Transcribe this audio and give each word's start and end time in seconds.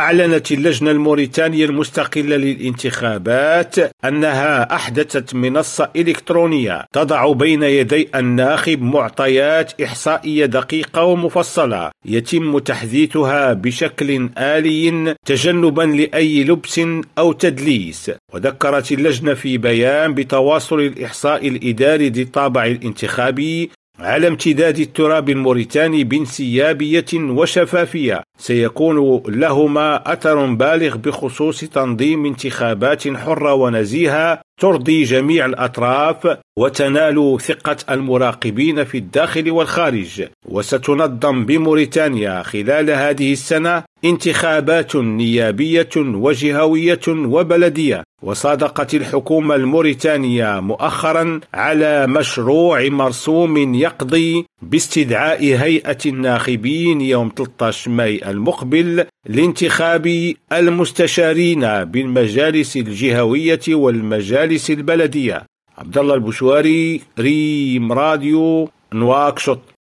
أعلنت 0.00 0.52
اللجنة 0.52 0.90
الموريتانية 0.90 1.64
المستقلة 1.64 2.36
للانتخابات 2.36 3.74
أنها 4.04 4.74
أحدثت 4.74 5.34
منصة 5.34 5.90
إلكترونية 5.96 6.84
تضع 6.92 7.32
بين 7.32 7.62
يدي 7.62 8.08
الناخب 8.14 8.82
معطيات 8.82 9.80
إحصائية 9.80 10.46
دقيقة 10.46 11.04
ومفصلة 11.04 11.90
يتم 12.06 12.58
تحديثها 12.58 13.52
بشكل 13.52 14.28
آلي 14.38 15.14
تجنبا 15.26 15.82
لأي 15.82 16.44
لبس 16.44 16.80
أو 17.18 17.32
تدليس. 17.32 18.10
وذكرت 18.34 18.92
اللجنة 18.92 19.34
في 19.34 19.58
بيان 19.58 20.14
بتواصل 20.14 20.80
الإحصاء 20.80 21.48
الإداري 21.48 22.08
ذي 22.08 22.22
الطابع 22.22 22.66
الانتخابي 22.66 23.70
على 24.00 24.28
امتداد 24.28 24.78
التراب 24.78 25.30
الموريتاني 25.30 26.04
بانسيابية 26.04 27.04
وشفافية 27.14 28.22
سيكون 28.38 29.22
لهما 29.28 30.12
أثر 30.12 30.46
بالغ 30.46 30.96
بخصوص 30.96 31.60
تنظيم 31.60 32.26
انتخابات 32.26 33.16
حرة 33.16 33.54
ونزيهة 33.54 34.40
ترضي 34.60 35.02
جميع 35.02 35.46
الأطراف 35.46 36.36
وتنال 36.58 37.40
ثقة 37.40 37.76
المراقبين 37.90 38.84
في 38.84 38.98
الداخل 38.98 39.50
والخارج. 39.50 40.24
وستنظم 40.48 41.44
بموريتانيا 41.44 42.42
خلال 42.42 42.90
هذه 42.90 43.32
السنة 43.32 43.82
انتخابات 44.04 44.96
نيابية 44.96 45.88
وجهوية 45.96 47.00
وبلدية. 47.08 48.02
وصادقت 48.22 48.94
الحكومة 48.94 49.54
الموريتانية 49.54 50.60
مؤخرا 50.60 51.40
على 51.54 52.06
مشروع 52.06 52.88
مرسوم 52.88 53.74
يقضي 53.74 54.46
باستدعاء 54.62 55.42
هيئة 55.42 55.98
الناخبين 56.06 57.00
يوم 57.00 57.32
13 57.36 57.90
ماي 57.90 58.30
المقبل 58.30 59.04
لانتخاب 59.28 60.34
المستشارين 60.52 61.84
بالمجالس 61.84 62.76
الجهوية 62.76 63.60
والمجالس 63.68 64.70
البلدية. 64.70 65.46
عبد 65.78 65.98
الله 65.98 66.14
البشواري 66.14 67.00
ريم 67.18 67.92
راديو 67.92 68.70
نواكشوط. 68.94 69.60